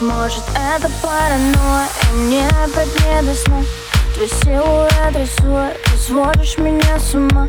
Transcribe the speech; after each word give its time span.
может 0.00 0.42
это 0.54 0.90
паранойя 1.00 1.86
И 2.12 2.16
мне 2.16 2.48
опять 2.48 2.88
не 3.04 3.22
до 3.22 3.34
сна. 3.34 3.62
Твой 4.14 4.28
силуэт 4.28 5.16
рисует 5.16 5.80
Ты 5.84 5.96
сводишь 5.98 6.58
меня 6.58 6.98
с 6.98 7.14
ума. 7.14 7.48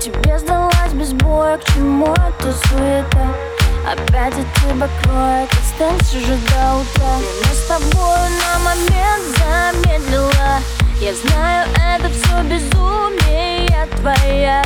Тебе 0.00 0.38
сдалась 0.38 0.92
без 0.94 1.12
боя 1.12 1.58
К 1.58 1.64
чему 1.72 2.12
эта 2.12 2.52
суета? 2.68 3.28
Опять 3.86 4.34
от 4.34 4.46
тебя 4.54 4.88
кроет 5.02 5.50
Останься 5.52 6.20
же 6.20 6.36
до 6.36 6.76
утра. 6.76 7.18
Мы 7.18 7.54
с 7.54 7.66
тобой 7.66 8.18
на 8.40 8.58
момент 8.60 9.24
замедлила. 9.38 10.60
Я 11.00 11.14
знаю, 11.14 11.68
это 11.74 12.08
все 12.08 12.42
безумие 12.44 13.88
твоя. 13.96 14.62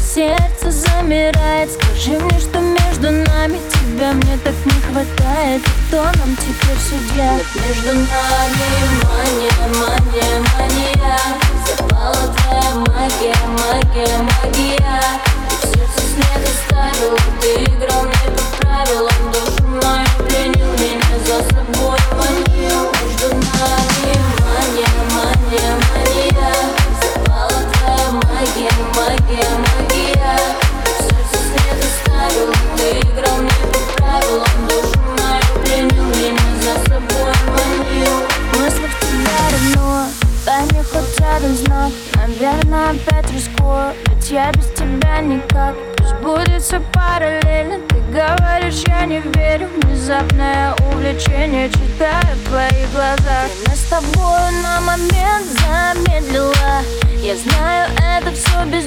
Сердце 0.00 0.70
замирает 0.70 1.70
Скажи 1.72 2.18
мне, 2.18 2.38
что 2.38 2.60
между 3.02 3.30
нами 3.32 3.58
Тебя 3.70 4.12
мне 4.12 4.38
так 4.44 4.54
не 4.64 4.80
хватает. 4.80 5.62
Кто 5.88 6.02
нам 6.02 6.36
теперь 6.36 6.78
судья? 6.78 7.40
Между 7.54 7.92
нами 7.92 8.68
мания, 9.02 9.50
мания, 9.80 10.34
мания. 10.56 11.18
Запала 11.66 12.32
твоя 12.36 12.74
магия, 12.74 13.34
магия, 13.58 14.16
магия. 14.18 15.00
И 15.50 15.54
в 15.54 15.62
сердце 15.62 16.00
след 16.14 16.42
оставил 16.48 17.18
Ты 17.40 17.64
играл 17.64 18.04
мне 18.04 18.30
по 18.36 18.56
правилам. 18.56 19.32
Душу 19.32 19.66
мою 19.66 20.28
пленил 20.28 20.72
Меня 20.78 21.18
за 21.26 21.42
собой 21.50 21.98
манил. 22.16 22.82
Между 23.02 23.28
нами 23.34 24.12
мания, 24.40 24.92
мания, 25.14 25.72
мания. 25.90 26.54
Запала 27.02 27.62
твоя 27.72 28.10
магия, 28.12 28.72
магия, 28.94 29.50
магия. 29.58 30.38
И 30.86 30.92
в 30.92 31.02
сердце 31.02 31.38
след 31.48 31.78
оставил 31.84 32.71
Ты 32.82 32.98
играл 32.98 33.36
мне 33.38 33.50
по 33.72 34.02
правилам 34.02 34.68
Душу 34.68 34.98
хоть 40.82 41.20
один 41.20 41.56
знак 41.56 41.92
Наверное, 42.16 42.90
опять 42.90 43.30
рискую 43.32 43.94
Ведь 44.08 44.30
я 44.30 44.50
без 44.50 44.66
тебя 44.72 45.20
никак 45.20 45.76
Пусть 45.96 46.14
будет 46.16 46.60
все 46.60 46.80
параллельно 46.92 47.78
Ты 47.88 47.96
говоришь, 48.10 48.82
я 48.88 49.06
не 49.06 49.20
верю 49.20 49.68
Внезапное 49.82 50.74
увлечение 50.92 51.70
Читаю 51.70 52.36
в 52.36 52.48
твоих 52.48 52.92
глазах 52.92 53.48
с 53.74 53.84
тобой 53.88 54.40
на 54.62 54.80
момент 54.80 55.46
замедлила 55.60 56.82
Я 57.20 57.36
знаю, 57.36 57.88
это 57.96 58.32
все 58.32 58.64
твоя 58.64 58.81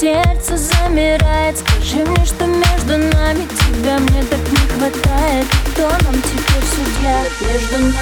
Сердце 0.00 0.56
замирает. 0.56 1.56
Скажи 1.56 2.04
мне, 2.04 2.26
что 2.26 2.46
между 2.46 2.98
нами 3.16 3.46
Тебя 3.46 4.00
мне 4.00 4.24
так 4.24 4.40
не 4.40 4.56
хватает. 4.74 5.46
Кто 5.70 5.88
нам 5.88 6.20
теперь 6.20 6.64
судья? 6.74 7.22
Между 7.40 7.78
нами 7.78 7.94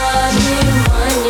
мания, 0.88 1.21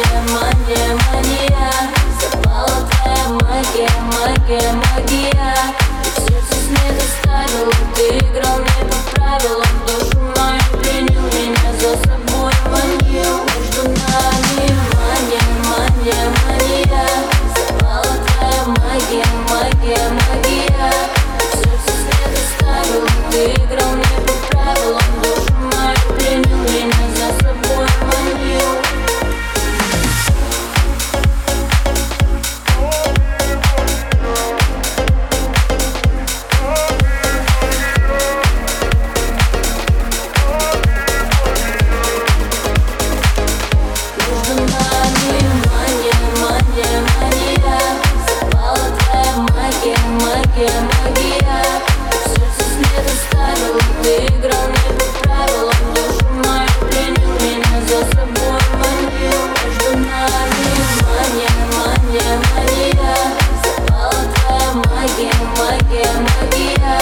моя 66.02 66.20
магия. 66.20 67.00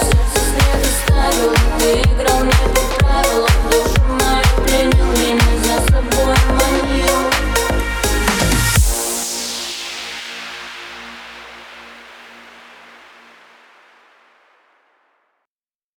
Сердце 0.00 0.40
свет 0.50 0.80
оставил, 0.82 1.52
ты 1.78 2.00
играл 2.02 2.44
не 2.44 2.50
по 2.50 3.04
правилам. 3.04 3.51